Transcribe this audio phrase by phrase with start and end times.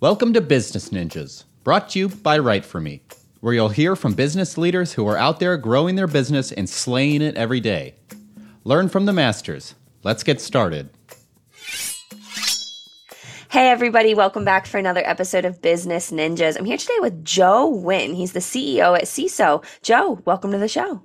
[0.00, 3.02] Welcome to Business Ninjas, brought to you by Write For Me,
[3.40, 7.20] where you'll hear from business leaders who are out there growing their business and slaying
[7.20, 7.96] it every day.
[8.64, 9.74] Learn from the masters.
[10.02, 10.88] Let's get started.
[13.50, 16.58] Hey, everybody, welcome back for another episode of Business Ninjas.
[16.58, 18.14] I'm here today with Joe Wynn.
[18.14, 19.62] He's the CEO at SEISO.
[19.82, 21.02] Joe, welcome to the show.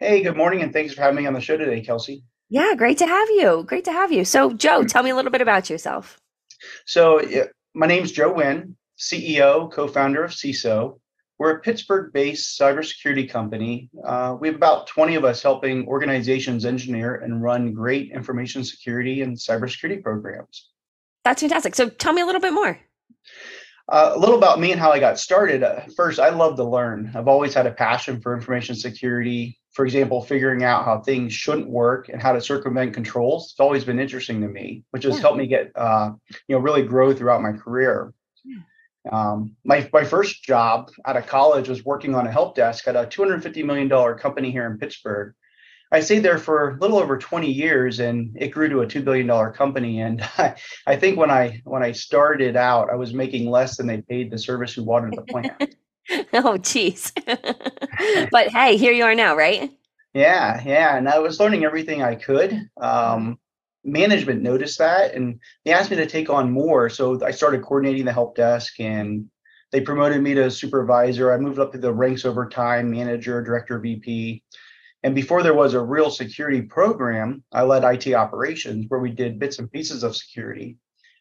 [0.00, 2.24] Hey, good morning, and thanks for having me on the show today, Kelsey.
[2.50, 3.64] Yeah, great to have you.
[3.66, 4.26] Great to have you.
[4.26, 4.86] So, Joe, hmm.
[4.86, 6.20] tell me a little bit about yourself.
[6.84, 7.22] So,
[7.74, 10.98] my name is Joe Wynn, CEO, co founder of SEISO.
[11.38, 13.90] We're a Pittsburgh based cybersecurity company.
[14.04, 19.22] Uh, we have about 20 of us helping organizations engineer and run great information security
[19.22, 20.70] and cybersecurity programs.
[21.24, 21.74] That's fantastic.
[21.74, 22.78] So, tell me a little bit more.
[23.88, 25.62] Uh, a little about me and how I got started.
[25.62, 27.10] Uh, first, I love to learn.
[27.14, 29.58] I've always had a passion for information security.
[29.72, 33.50] For example, figuring out how things shouldn't work and how to circumvent controls.
[33.52, 35.20] It's always been interesting to me, which has yeah.
[35.20, 36.12] helped me get, uh,
[36.46, 38.12] you know, really grow throughout my career.
[38.44, 38.60] Yeah.
[39.10, 42.96] Um, my my first job out of college was working on a help desk at
[42.96, 45.34] a 250 million dollar company here in Pittsburgh.
[45.92, 49.02] I stayed there for a little over 20 years, and it grew to a two
[49.02, 50.00] billion dollar company.
[50.00, 50.54] And I,
[50.86, 54.30] I think when I when I started out, I was making less than they paid
[54.30, 55.76] the service who watered the plant.
[56.32, 57.12] oh, geez.
[57.26, 59.70] but hey, here you are now, right?
[60.14, 60.96] Yeah, yeah.
[60.96, 62.68] And I was learning everything I could.
[62.80, 63.38] Um,
[63.84, 66.88] management noticed that, and they asked me to take on more.
[66.88, 69.26] So I started coordinating the help desk, and
[69.70, 71.32] they promoted me to supervisor.
[71.32, 74.42] I moved up to the ranks over time, manager, director, VP.
[75.02, 79.38] And before there was a real security program, I led IT operations where we did
[79.38, 80.76] bits and pieces of security.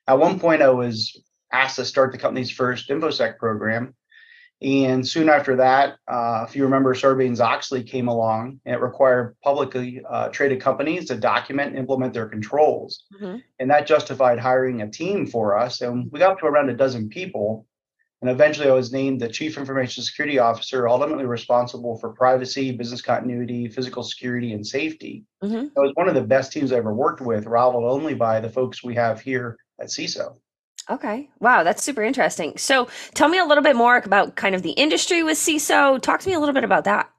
[0.08, 3.96] At one point, I was asked to start the company's first InfoSec program.
[4.62, 9.36] And soon after that, uh, if you remember, Sarbanes Oxley came along and it required
[9.44, 13.06] publicly uh, traded companies to document and implement their controls.
[13.16, 13.38] Mm-hmm.
[13.60, 15.82] And that justified hiring a team for us.
[15.82, 17.66] And we got up to around a dozen people.
[18.22, 23.02] And eventually, I was named the Chief Information Security Officer, ultimately responsible for privacy, business
[23.02, 25.26] continuity, physical security, and safety.
[25.44, 25.56] Mm-hmm.
[25.56, 28.50] It was one of the best teams I ever worked with, rivaled only by the
[28.50, 30.36] folks we have here at SEISO.
[30.92, 31.30] Okay.
[31.40, 32.58] Wow, that's super interesting.
[32.58, 36.02] So, tell me a little bit more about kind of the industry with SEISO.
[36.02, 37.10] Talk to me a little bit about that.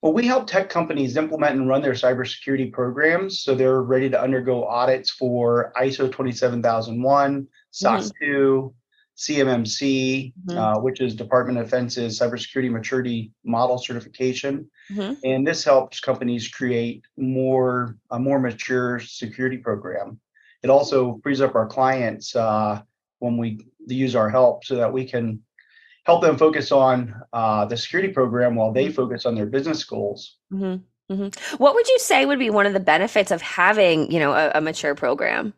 [0.00, 4.20] Well, we help tech companies implement and run their cybersecurity programs so they're ready to
[4.20, 8.74] undergo audits for ISO 27001, SOC 2,
[9.16, 10.58] CMMC, mm-hmm.
[10.58, 15.14] uh, which is Department of Defense's cybersecurity maturity model certification, mm-hmm.
[15.24, 20.20] and this helps companies create more a more mature security program.
[20.62, 22.82] It also frees up our clients uh,
[23.24, 23.48] when we
[23.86, 25.40] use our help, so that we can
[26.06, 26.94] help them focus on
[27.32, 28.94] uh, the security program while they mm-hmm.
[28.94, 30.36] focus on their business goals.
[30.52, 30.76] Mm-hmm.
[31.12, 31.56] Mm-hmm.
[31.62, 34.52] What would you say would be one of the benefits of having, you know, a,
[34.54, 35.52] a mature program?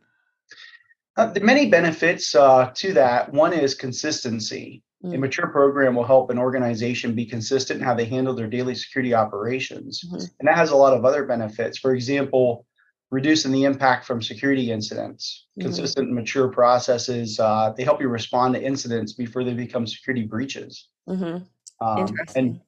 [1.17, 3.33] Uh, the many benefits uh, to that.
[3.33, 4.83] One is consistency.
[5.05, 5.15] Mm.
[5.15, 8.75] A mature program will help an organization be consistent in how they handle their daily
[8.75, 10.03] security operations.
[10.05, 10.25] Mm-hmm.
[10.39, 11.79] And that has a lot of other benefits.
[11.79, 12.67] For example,
[13.11, 15.47] reducing the impact from security incidents.
[15.53, 15.69] Mm-hmm.
[15.69, 20.89] Consistent mature processes, uh, they help you respond to incidents before they become security breaches.
[21.09, 21.45] Mm-hmm.
[21.87, 22.61] Um, and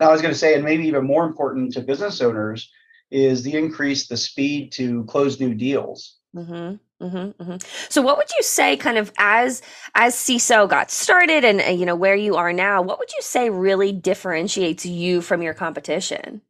[0.00, 2.70] I was going to say, and maybe even more important to business owners,
[3.10, 6.18] is the increase the speed to close new deals.
[6.34, 6.76] Mm-hmm.
[7.04, 7.56] Mm-hmm, mm-hmm.
[7.90, 9.62] So, what would you say, kind of as
[9.94, 12.80] as SEISO got started, and uh, you know where you are now?
[12.80, 16.40] What would you say really differentiates you from your competition?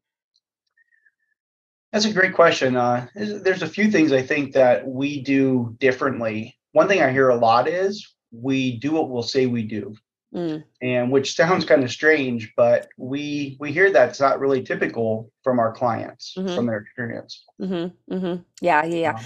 [1.95, 2.75] That's a great question.
[2.75, 6.59] Uh, there's a few things I think that we do differently.
[6.73, 9.95] One thing I hear a lot is we do what we'll say we do.
[10.35, 10.65] Mm.
[10.83, 15.61] And which sounds kind of strange, but we we hear that's not really typical from
[15.61, 16.53] our clients mm-hmm.
[16.57, 17.45] from their experience.
[17.63, 18.13] Mm-hmm.
[18.13, 18.43] Mm-hmm.
[18.61, 19.15] Yeah, yeah, yeah.
[19.15, 19.25] Um,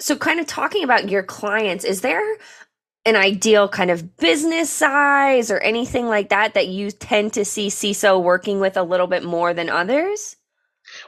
[0.00, 2.24] so, kind of talking about your clients, is there
[3.04, 7.68] an ideal kind of business size or anything like that that you tend to see
[7.68, 10.37] SEISO working with a little bit more than others?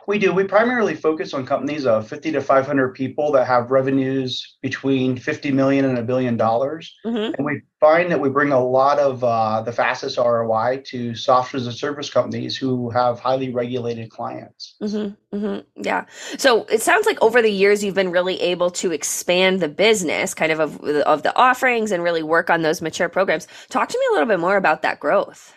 [0.06, 0.32] We do.
[0.32, 5.52] We primarily focus on companies of 50 to 500 people that have revenues between 50
[5.52, 6.94] million and a billion dollars.
[7.04, 7.34] Mm-hmm.
[7.34, 11.58] And we find that we bring a lot of uh, the fastest ROI to software
[11.58, 14.76] as a service companies who have highly regulated clients.
[14.82, 15.36] Mm-hmm.
[15.36, 15.82] Mm-hmm.
[15.82, 16.04] Yeah.
[16.36, 20.34] So it sounds like over the years you've been really able to expand the business,
[20.34, 23.48] kind of, of of the offerings, and really work on those mature programs.
[23.68, 25.54] Talk to me a little bit more about that growth.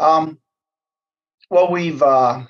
[0.00, 0.38] Um.
[1.50, 2.02] Well, we've.
[2.02, 2.42] Uh,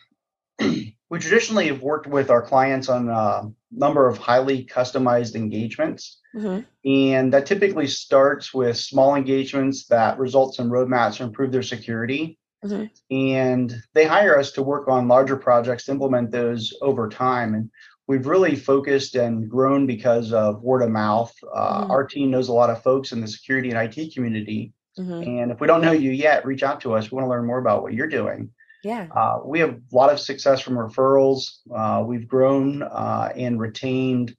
[0.59, 6.21] we traditionally have worked with our clients on a number of highly customized engagements.
[6.35, 6.61] Mm-hmm.
[6.91, 12.39] And that typically starts with small engagements that results in roadmaps to improve their security.
[12.65, 12.87] Mm-hmm.
[13.15, 17.55] And they hire us to work on larger projects to implement those over time.
[17.55, 17.71] And
[18.07, 21.33] we've really focused and grown because of word of mouth.
[21.55, 21.91] Uh, mm-hmm.
[21.91, 24.73] Our team knows a lot of folks in the security and IT community.
[24.99, 25.23] Mm-hmm.
[25.23, 27.11] And if we don't know you yet, reach out to us.
[27.11, 28.51] We want to learn more about what you're doing.
[28.89, 29.09] Yeah.
[29.15, 31.59] Uh, we have a lot of success from referrals.
[31.71, 34.35] Uh, we've grown uh, and retained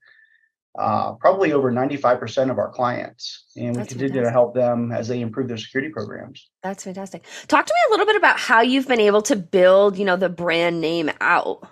[0.76, 3.46] uh, probably over 95% of our clients.
[3.56, 4.24] And we That's continue fantastic.
[4.24, 6.50] to help them as they improve their security programs.
[6.64, 7.26] That's fantastic.
[7.48, 10.16] Talk to me a little bit about how you've been able to build, you know,
[10.16, 11.68] the brand name out.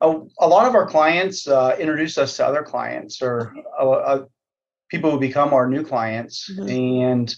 [0.00, 4.24] A, a lot of our clients uh, introduce us to other clients or uh, uh
[4.88, 6.48] people who become our new clients.
[6.48, 6.68] Mm-hmm.
[6.68, 7.36] And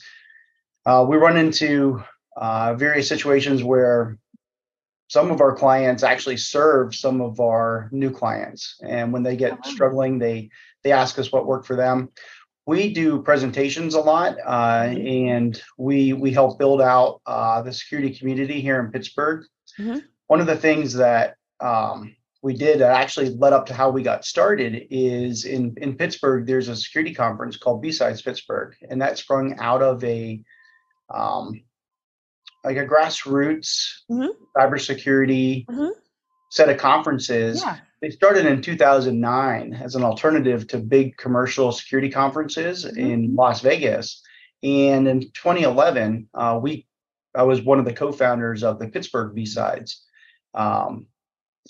[0.84, 2.02] uh, we run into
[2.36, 4.18] uh, various situations where
[5.08, 9.58] some of our clients actually serve some of our new clients and when they get
[9.64, 9.70] oh.
[9.70, 10.50] struggling they
[10.82, 12.08] they ask us what worked for them
[12.66, 15.06] we do presentations a lot uh, mm-hmm.
[15.06, 19.44] and we we help build out uh, the security community here in pittsburgh
[19.78, 19.98] mm-hmm.
[20.26, 24.02] one of the things that um, we did that actually led up to how we
[24.02, 29.18] got started is in in pittsburgh there's a security conference called b-sides pittsburgh and that
[29.18, 30.42] sprung out of a
[31.08, 31.62] um,
[32.66, 34.26] like a grassroots mm-hmm.
[34.56, 35.90] cybersecurity mm-hmm.
[36.50, 37.62] set of conferences.
[37.62, 37.78] Yeah.
[38.02, 42.98] They started in 2009 as an alternative to big commercial security conferences mm-hmm.
[42.98, 44.20] in Las Vegas.
[44.62, 46.86] And in 2011, uh, we
[47.34, 50.02] I was one of the co-founders of the Pittsburgh B-sides.
[50.54, 51.06] Um,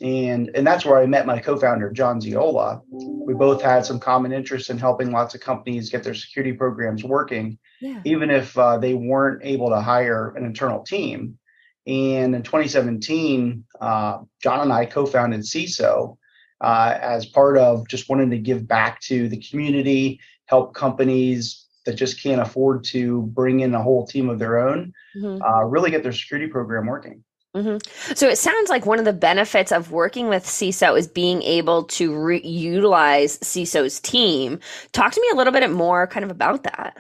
[0.01, 2.83] and and that's where I met my co-founder John Ziola.
[2.91, 7.03] We both had some common interests in helping lots of companies get their security programs
[7.03, 8.01] working, yeah.
[8.05, 11.39] even if uh, they weren't able to hire an internal team.
[11.87, 16.17] And in 2017, uh, John and I co-founded SEISO
[16.61, 21.95] uh, as part of just wanting to give back to the community, help companies that
[21.95, 25.41] just can't afford to bring in a whole team of their own, mm-hmm.
[25.41, 27.23] Uh, really get their security program working.
[27.57, 28.15] Mm-hmm.
[28.15, 31.85] So it sounds like one of the benefits of working with SEISO is being able
[31.85, 34.61] to re- utilize SEISO's team.
[34.93, 36.99] Talk to me a little bit more kind of about that.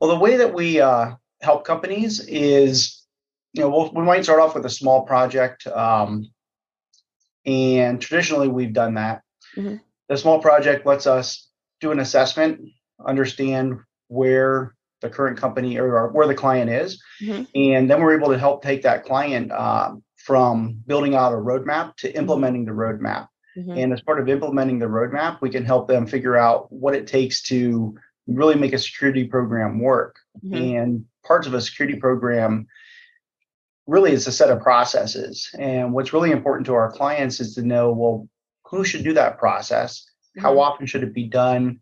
[0.00, 1.12] Well, the way that we uh,
[1.42, 3.02] help companies is,
[3.52, 5.66] you know, we'll, we might start off with a small project.
[5.66, 6.30] Um,
[7.44, 9.20] and traditionally, we've done that.
[9.56, 9.76] Mm-hmm.
[10.08, 11.48] The small project lets us
[11.82, 12.62] do an assessment,
[13.04, 13.78] understand
[14.08, 17.02] where the current company or, where the client is.
[17.20, 17.44] Mm-hmm.
[17.54, 21.96] And then we're able to help take that client uh, from building out a roadmap
[21.96, 23.28] to implementing the roadmap.
[23.56, 23.72] Mm-hmm.
[23.72, 27.06] And as part of implementing the roadmap, we can help them figure out what it
[27.06, 27.94] takes to
[28.26, 30.16] really make a security program work.
[30.42, 30.54] Mm-hmm.
[30.54, 32.66] And parts of a security program
[33.86, 35.50] really is a set of processes.
[35.58, 38.28] And what's really important to our clients is to know well,
[38.64, 40.06] who should do that process?
[40.38, 40.60] How mm-hmm.
[40.60, 41.80] often should it be done?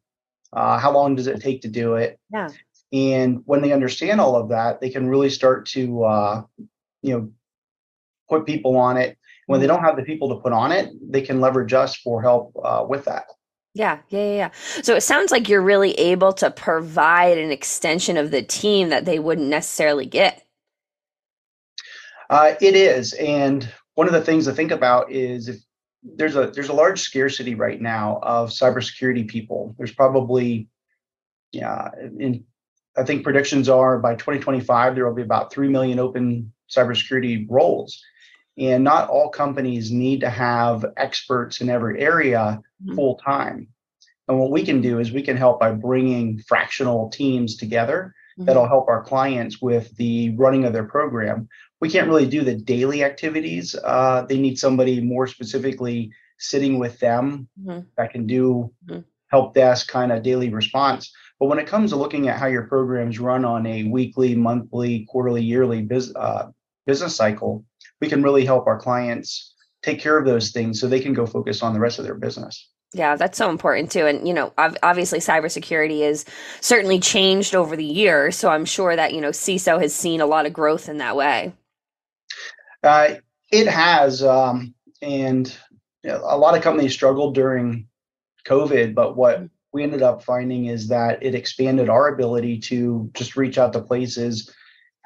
[0.52, 2.18] Uh, how long does it take to do it?
[2.32, 2.48] Yeah.
[2.92, 6.42] And when they understand all of that, they can really start to, uh,
[7.02, 7.30] you know,
[8.28, 9.16] put people on it.
[9.46, 9.76] When they mm-hmm.
[9.76, 12.84] don't have the people to put on it, they can leverage us for help uh,
[12.88, 13.24] with that.
[13.74, 14.50] Yeah, yeah, yeah, yeah.
[14.82, 19.04] So it sounds like you're really able to provide an extension of the team that
[19.04, 20.44] they wouldn't necessarily get.
[22.28, 25.56] Uh, it is, and one of the things to think about is if
[26.02, 29.74] there's a there's a large scarcity right now of cybersecurity people.
[29.78, 30.68] There's probably,
[31.52, 32.44] yeah, in
[33.00, 38.02] I think predictions are by 2025, there will be about 3 million open cybersecurity roles.
[38.58, 42.94] And not all companies need to have experts in every area mm-hmm.
[42.94, 43.68] full time.
[44.28, 48.44] And what we can do is we can help by bringing fractional teams together mm-hmm.
[48.44, 51.48] that'll help our clients with the running of their program.
[51.80, 53.74] We can't really do the daily activities.
[53.82, 57.80] Uh, they need somebody more specifically sitting with them mm-hmm.
[57.96, 59.00] that can do mm-hmm.
[59.28, 61.10] help desk kind of daily response.
[61.40, 65.06] But when it comes to looking at how your programs run on a weekly, monthly,
[65.06, 66.50] quarterly, yearly biz, uh,
[66.86, 67.64] business cycle,
[68.02, 71.24] we can really help our clients take care of those things so they can go
[71.24, 72.68] focus on the rest of their business.
[72.92, 74.06] Yeah, that's so important too.
[74.06, 76.26] And, you know, obviously cybersecurity is
[76.60, 78.36] certainly changed over the years.
[78.36, 81.16] So I'm sure that, you know, SEISO has seen a lot of growth in that
[81.16, 81.54] way.
[82.82, 83.14] Uh,
[83.50, 84.22] it has.
[84.22, 85.56] Um, and
[86.02, 87.86] you know, a lot of companies struggled during
[88.46, 93.10] COVID, but what mm we ended up finding is that it expanded our ability to
[93.14, 94.52] just reach out to places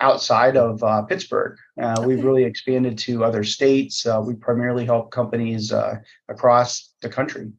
[0.00, 1.56] outside of uh, Pittsburgh.
[1.80, 2.06] Uh, okay.
[2.06, 4.06] We've really expanded to other states.
[4.06, 5.96] Uh, we primarily help companies uh,
[6.28, 7.52] across the country.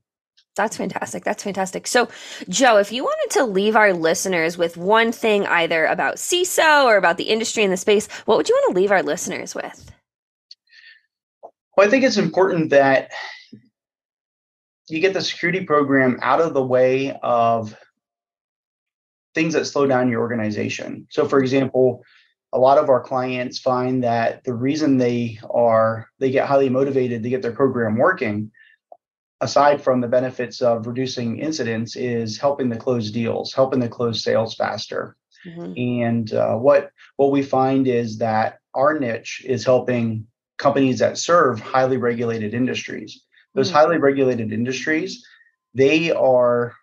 [0.56, 1.26] That's fantastic.
[1.26, 1.86] That's fantastic.
[1.86, 2.08] So,
[2.48, 6.96] Joe, if you wanted to leave our listeners with one thing either about SEISO or
[6.96, 9.92] about the industry and the space, what would you want to leave our listeners with?
[11.76, 13.12] Well, I think it's important that
[14.88, 17.76] you get the security program out of the way of
[19.34, 21.08] things that slow down your organization.
[21.10, 22.04] So, for example,
[22.54, 27.24] a lot of our clients find that the reason they are they get highly motivated
[27.24, 28.52] to get their program working
[29.42, 34.24] aside from the benefits of reducing incidents, is helping to close deals, helping to close
[34.24, 35.16] sales faster.
[35.46, 36.04] Mm-hmm.
[36.04, 40.26] And uh, what what we find is that our niche is helping
[40.58, 43.24] companies that serve highly regulated industries.
[43.56, 43.78] Those mm-hmm.
[43.78, 45.26] highly regulated industries,
[45.74, 46.76] they are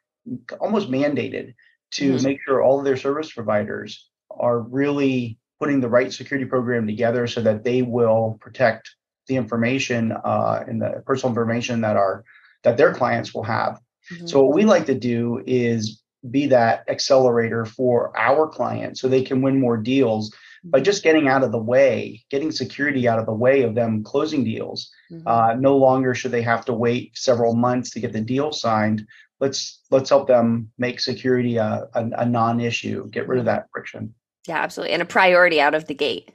[0.61, 1.55] almost mandated
[1.93, 2.25] to mm-hmm.
[2.25, 7.27] make sure all of their service providers are really putting the right security program together
[7.27, 8.91] so that they will protect
[9.29, 12.25] the information uh, and the personal information that are
[12.65, 13.79] that their clients will have.
[14.13, 14.27] Mm-hmm.
[14.27, 19.23] So what we like to do is be that accelerator for our clients so they
[19.23, 20.33] can win more deals
[20.65, 24.05] by just getting out of the way, getting security out of the way of them
[24.05, 24.91] closing deals.
[25.11, 25.27] Mm-hmm.
[25.27, 29.07] Uh, no longer should they have to wait several months to get the deal signed.
[29.41, 33.11] Let's let's help them make security a, a, a non-issue.
[33.11, 34.15] Get rid of that friction.
[34.47, 36.31] Yeah, absolutely, and a priority out of the gate.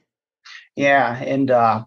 [0.76, 1.86] Yeah, and uh,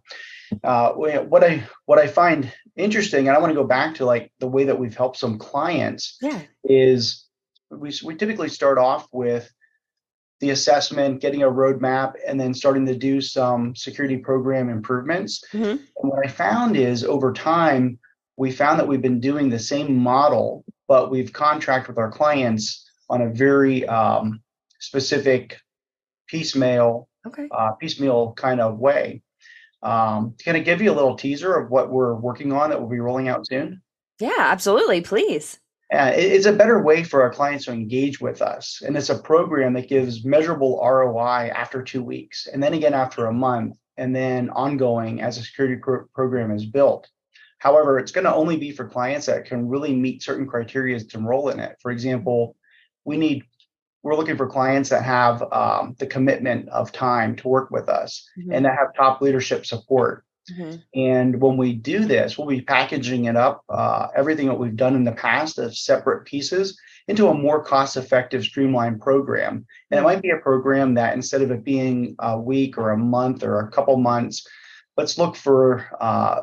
[0.65, 4.33] uh, what I what I find interesting, and I want to go back to like
[4.41, 6.17] the way that we've helped some clients.
[6.23, 6.41] Yeah.
[6.65, 7.27] is
[7.71, 9.51] we we typically start off with
[10.41, 15.45] the assessment, getting a roadmap, and then starting to do some security program improvements.
[15.53, 15.71] Mm-hmm.
[15.71, 17.99] And what I found is over time,
[18.37, 22.91] we found that we've been doing the same model, but we've contracted with our clients
[23.11, 24.41] on a very um,
[24.79, 25.59] specific
[26.27, 27.49] piecemeal, okay.
[27.51, 29.23] uh, piecemeal kind of way.
[29.83, 32.89] Um, can I give you a little teaser of what we're working on that we'll
[32.89, 33.83] be rolling out soon?
[34.19, 35.01] Yeah, absolutely.
[35.01, 35.59] Please.
[35.93, 38.81] Uh, it's a better way for our clients to engage with us.
[38.87, 43.27] And it's a program that gives measurable ROI after two weeks, and then again after
[43.27, 47.09] a month, and then ongoing as a security pro- program is built.
[47.59, 51.19] However, it's going to only be for clients that can really meet certain criteria to
[51.19, 51.77] enroll in it.
[51.83, 52.57] For example,
[53.05, 53.45] we need
[54.03, 58.27] we're looking for clients that have um, the commitment of time to work with us
[58.39, 58.53] mm-hmm.
[58.53, 60.25] and that have top leadership support.
[60.53, 60.77] Mm-hmm.
[61.01, 64.95] And when we do this, we'll be packaging it up, uh, everything that we've done
[64.95, 66.79] in the past as separate pieces
[67.09, 69.55] into a more cost effective, streamlined program.
[69.55, 70.05] And it mm-hmm.
[70.05, 73.61] might be a program that instead of it being a week or a month or
[73.61, 74.47] a couple months,
[74.97, 76.43] let's look for uh,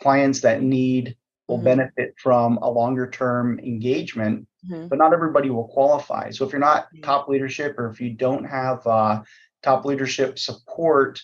[0.00, 1.16] clients that need
[1.48, 1.64] will mm-hmm.
[1.64, 4.88] benefit from a longer term engagement mm-hmm.
[4.88, 8.44] but not everybody will qualify so if you're not top leadership or if you don't
[8.44, 9.22] have uh,
[9.62, 11.20] top leadership support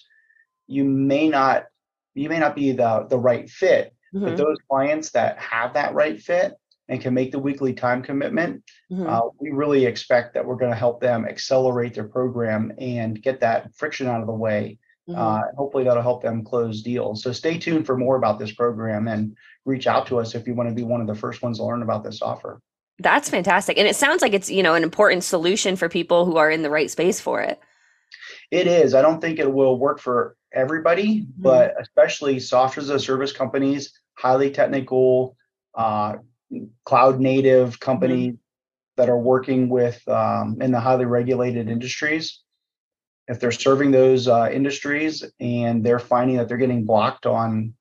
[0.67, 1.67] you may not
[2.15, 4.37] you may not be the the right fit but mm-hmm.
[4.37, 6.55] those clients that have that right fit
[6.89, 8.63] and can make the weekly time commitment
[8.93, 9.07] mm-hmm.
[9.09, 13.41] uh, we really expect that we're going to help them accelerate their program and get
[13.41, 14.79] that friction out of the way
[15.11, 15.21] Mm-hmm.
[15.21, 17.23] Uh, hopefully that'll help them close deals.
[17.23, 20.55] So stay tuned for more about this program and reach out to us if you
[20.55, 22.61] want to be one of the first ones to learn about this offer.
[22.99, 23.79] That's fantastic.
[23.79, 26.63] And it sounds like it's, you know, an important solution for people who are in
[26.63, 27.59] the right space for it.
[28.51, 28.95] It is.
[28.95, 31.43] I don't think it will work for everybody, mm-hmm.
[31.43, 35.37] but especially software as a service companies, highly technical,
[35.75, 36.17] uh,
[36.85, 38.97] cloud native companies mm-hmm.
[38.97, 42.41] that are working with um, in the highly regulated industries
[43.31, 47.73] if they're serving those uh, industries and they're finding that they're getting blocked on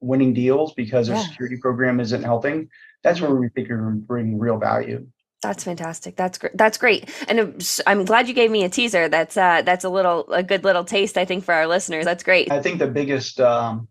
[0.00, 2.68] winning deals because their security program isn't helping,
[3.04, 5.06] that's where we think you're bringing real value.
[5.40, 6.16] That's fantastic.
[6.16, 6.56] That's great.
[6.56, 7.08] That's great.
[7.28, 9.08] And I'm glad you gave me a teaser.
[9.08, 12.04] That's uh, that's a little a good little taste, I think, for our listeners.
[12.04, 12.50] That's great.
[12.50, 13.86] I think the biggest um,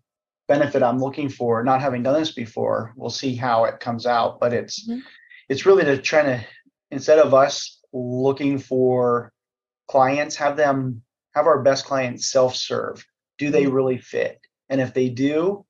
[0.46, 4.40] benefit I'm looking for, not having done this before, we'll see how it comes out.
[4.40, 5.00] But it's mm-hmm.
[5.48, 6.44] it's really to try to
[6.90, 9.32] instead of us looking for
[9.88, 11.02] clients have them
[11.34, 13.04] have our best clients self-serve
[13.38, 13.72] do they mm-hmm.
[13.72, 15.64] really fit and if they do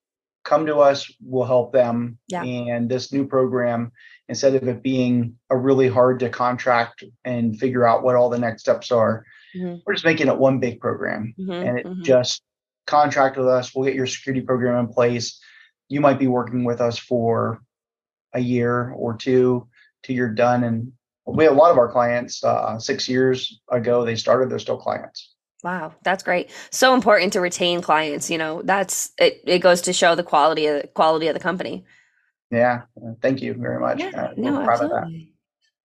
[0.48, 2.42] come to us we'll help them yeah.
[2.42, 3.92] and this new program
[4.30, 8.38] instead of it being a really hard to contract and figure out what all the
[8.38, 9.76] next steps are mm-hmm.
[9.84, 11.52] we're just making it one big program mm-hmm.
[11.52, 12.02] and it mm-hmm.
[12.02, 12.42] just
[12.86, 15.38] contract with us we'll get your security program in place
[15.90, 17.60] you might be working with us for
[18.32, 19.68] a year or two
[20.02, 20.90] till you're done and
[21.26, 24.78] we have a lot of our clients uh, six years ago they started they're still
[24.78, 25.34] clients
[25.64, 26.50] wow that's great.
[26.70, 30.66] So important to retain clients you know that's it, it goes to show the quality
[30.66, 31.84] of the quality of the company.
[32.50, 32.82] Yeah
[33.20, 34.00] thank you very much.
[34.00, 35.32] Yeah, uh, no, absolutely.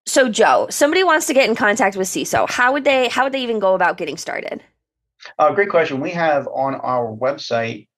[0.06, 3.32] so joe somebody wants to get in contact with seiso how would they how would
[3.32, 4.62] they even go about getting started?
[5.38, 6.00] Uh, great question.
[6.00, 7.88] We have on our website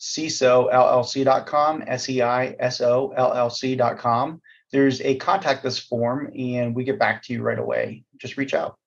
[0.00, 4.40] seisollc.com s-e-i-s-o-l-l-c.com
[4.72, 8.02] there's a contact us form and we get back to you right away.
[8.16, 8.78] Just reach out.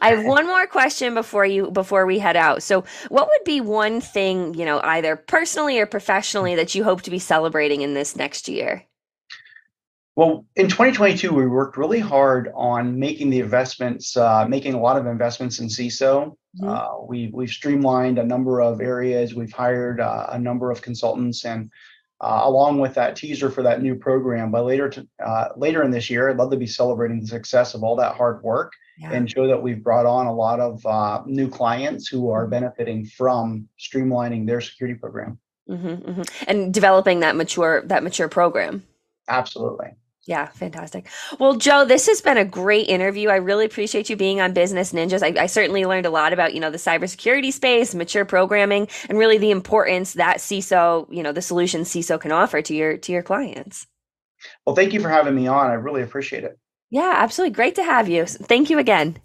[0.00, 2.62] I have one more question before you before we head out.
[2.62, 7.02] So, what would be one thing, you know, either personally or professionally that you hope
[7.02, 8.84] to be celebrating in this next year?
[10.18, 14.96] Well, in 2022, we worked really hard on making the investments, uh, making a lot
[14.96, 16.34] of investments in SEISO.
[16.60, 16.68] Mm-hmm.
[16.68, 19.36] Uh, we, we've streamlined a number of areas.
[19.36, 21.70] We've hired uh, a number of consultants, and
[22.20, 24.50] uh, along with that teaser for that new program.
[24.50, 27.74] By later to, uh, later in this year, I'd love to be celebrating the success
[27.74, 29.12] of all that hard work yeah.
[29.12, 33.04] and show that we've brought on a lot of uh, new clients who are benefiting
[33.06, 36.22] from streamlining their security program mm-hmm, mm-hmm.
[36.48, 38.84] and developing that mature that mature program.
[39.28, 39.88] Absolutely.
[40.28, 41.06] Yeah, fantastic.
[41.38, 43.30] Well, Joe, this has been a great interview.
[43.30, 45.22] I really appreciate you being on Business Ninjas.
[45.22, 49.16] I, I, certainly learned a lot about, you know, the cybersecurity space, mature programming, and
[49.16, 53.10] really the importance that SEISO, you know, the solutions SEISO can offer to your to
[53.10, 53.86] your clients.
[54.66, 55.70] Well, thank you for having me on.
[55.70, 56.58] I really appreciate it.
[56.90, 57.54] Yeah, absolutely.
[57.54, 58.26] Great to have you.
[58.26, 59.16] Thank you again.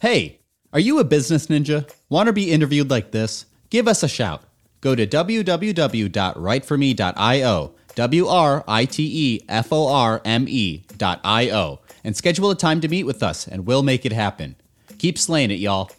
[0.00, 0.38] Hey,
[0.72, 1.92] are you a business ninja?
[2.08, 3.46] Want to be interviewed like this?
[3.68, 4.44] Give us a shout.
[4.80, 11.50] Go to www.writeforme.io W R I T E F O R M E dot I
[11.50, 14.54] O, and schedule a time to meet with us, and we'll make it happen.
[14.98, 15.90] Keep slaying it, y'all.